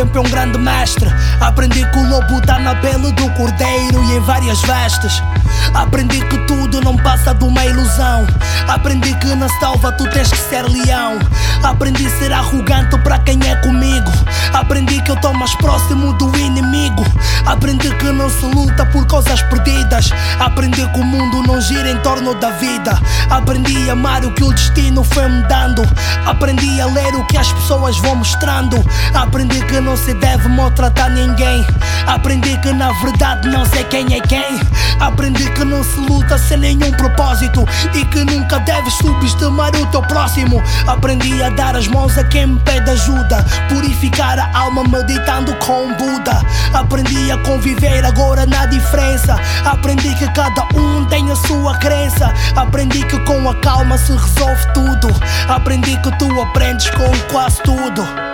tempo 0.00 0.18
é 0.18 0.20
um 0.20 0.30
grande 0.30 0.58
mestre. 0.58 1.10
Aprendi 1.40 1.84
que 1.90 1.98
o 1.98 2.08
lobo 2.08 2.40
tá 2.40 2.58
na 2.58 2.74
pele 2.76 3.12
do 3.12 3.30
cordeiro 3.30 4.02
e 4.04 4.16
em 4.16 4.20
várias 4.20 4.60
vestes. 4.62 5.22
Aprendi 5.74 6.20
que 6.26 6.38
tudo 6.46 6.80
não 6.80 6.96
passa 6.96 7.34
de 7.34 7.44
uma 7.44 7.64
ilusão. 7.64 8.26
Aprendi 8.68 9.14
que 9.18 9.34
na 9.34 9.48
selva 9.58 9.92
tu 9.92 10.08
tens 10.10 10.30
que 10.30 10.38
ser 10.38 10.62
leão. 10.68 11.18
Aprendi 11.62 12.06
a 12.06 12.10
ser 12.18 12.32
arrogante 12.32 12.96
Aprendi 14.70 15.02
que 15.02 15.10
eu 15.10 15.16
tô 15.16 15.32
mais 15.32 15.52
próximo 15.56 16.12
do 16.12 16.28
inimigo. 16.38 17.04
Aprendi 17.44 17.92
que 17.96 18.04
não 18.12 18.30
se 18.30 18.46
luta 18.46 18.86
por 18.86 19.04
coisas 19.08 19.42
perdidas. 19.42 20.10
Aprendi 20.38 20.86
que 20.92 21.00
o 21.00 21.04
mundo 21.04 21.42
não 21.42 21.60
gira 21.60 21.90
em 21.90 21.98
torno 21.98 22.36
da 22.36 22.50
vida. 22.50 22.96
Aprendi 23.28 23.90
a 23.90 23.94
amar 23.94 24.24
o 24.24 24.30
que 24.32 24.44
o 24.44 24.52
destino 24.52 25.02
foi 25.02 25.28
me 25.28 25.42
dando. 25.48 25.82
Aprendi 26.24 26.80
a 26.80 26.86
ler 26.86 27.16
o 27.16 27.26
que 27.26 27.36
as 27.36 27.52
pessoas 27.52 27.98
vão 27.98 28.14
mostrando. 28.14 28.76
Aprendi 29.12 29.60
que 29.64 29.80
não 29.80 29.96
se 29.96 30.14
deve 30.14 30.46
maltratar 30.46 31.10
ninguém. 31.10 31.66
Aprendi 32.06 32.56
que 32.58 32.72
na 32.72 32.92
verdade 32.92 33.48
não 33.48 33.64
sei 33.64 33.82
quem 33.82 34.06
é 34.14 34.20
quem. 34.20 34.60
Aprendi 35.00 35.50
que 35.50 35.64
não 35.64 35.82
se 35.82 35.98
luta 35.98 36.38
sem 36.38 36.58
nenhum 36.58 36.92
propósito 36.92 37.66
e 37.92 38.04
que 38.04 38.24
nunca 38.50 38.58
deves 38.60 38.94
subestimar 38.94 39.70
o 39.76 39.86
teu 39.86 40.02
próximo. 40.02 40.60
Aprendi 40.86 41.40
a 41.40 41.50
dar 41.50 41.76
as 41.76 41.86
mãos 41.86 42.18
a 42.18 42.24
quem 42.24 42.48
me 42.48 42.60
pede 42.60 42.90
ajuda, 42.90 43.44
purificar 43.68 44.38
a 44.38 44.58
alma 44.58 44.82
meditando 44.82 45.54
com 45.56 45.94
Buda. 45.94 46.42
Aprendi 46.74 47.30
a 47.30 47.38
conviver 47.38 48.04
agora 48.04 48.46
na 48.46 48.66
diferença. 48.66 49.36
Aprendi 49.64 50.12
que 50.16 50.28
cada 50.32 50.66
um 50.74 51.04
tem 51.04 51.30
a 51.30 51.36
sua 51.36 51.76
crença. 51.78 52.32
Aprendi 52.56 53.04
que 53.04 53.18
com 53.20 53.48
a 53.48 53.54
calma 53.60 53.96
se 53.96 54.12
resolve 54.12 54.66
tudo. 54.74 55.08
Aprendi 55.48 55.96
que 55.98 56.10
tu 56.18 56.40
aprendes 56.40 56.90
com 56.90 57.32
quase 57.32 57.62
tudo. 57.62 58.29